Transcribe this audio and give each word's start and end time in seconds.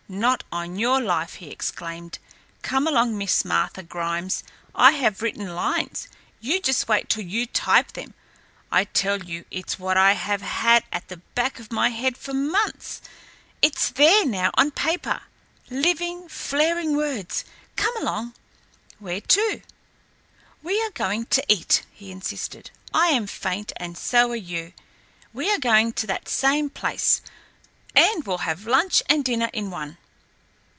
"Not 0.13 0.43
on 0.51 0.77
your 0.77 0.99
life" 0.99 1.35
he 1.35 1.47
exclaimed. 1.49 2.19
"Come 2.63 2.85
along, 2.85 3.17
Miss 3.17 3.45
Martha 3.45 3.81
Grimes. 3.81 4.43
I 4.75 4.91
have 4.91 5.21
written 5.21 5.55
lines 5.55 6.09
you 6.41 6.59
just 6.59 6.89
wait 6.89 7.07
till 7.07 7.23
you 7.23 7.45
type 7.45 7.93
them! 7.93 8.13
I 8.73 8.83
tell 8.83 9.23
you 9.23 9.45
it's 9.51 9.79
what 9.79 9.95
I 9.95 10.11
have 10.11 10.41
had 10.41 10.83
at 10.91 11.07
the 11.07 11.15
back 11.33 11.59
of 11.61 11.71
my 11.71 11.91
head 11.91 12.17
for 12.17 12.33
months. 12.33 12.99
It's 13.61 13.89
there 13.89 14.25
now 14.25 14.51
on 14.55 14.71
paper 14.71 15.21
living, 15.69 16.27
flaring 16.27 16.97
words. 16.97 17.45
Come 17.77 17.95
along." 18.01 18.33
"Where 18.99 19.21
to?" 19.21 19.61
"We 20.61 20.83
are 20.83 20.91
going 20.91 21.27
to 21.27 21.43
eat," 21.47 21.83
he 21.89 22.11
insisted. 22.11 22.69
"I 22.93 23.07
am 23.07 23.27
faint, 23.27 23.71
and 23.77 23.97
so 23.97 24.31
are 24.31 24.35
you. 24.35 24.73
We 25.31 25.49
are 25.51 25.57
going 25.57 25.93
to 25.93 26.07
that 26.07 26.27
same 26.27 26.69
place, 26.69 27.21
and 27.95 28.25
we'll 28.25 28.39
have 28.39 28.67
lunch 28.67 29.01
and 29.07 29.23
dinner 29.23 29.49
in 29.53 29.69
one." 29.71 29.97